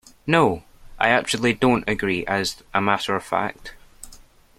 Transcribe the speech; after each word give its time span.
No, 0.25 0.63
I 0.99 1.09
absolutely 1.09 1.53
don't 1.53 1.87
agree, 1.87 2.25
as 2.25 2.63
a 2.73 2.81
matter 2.81 3.15
of 3.15 3.23
fact 3.23 3.75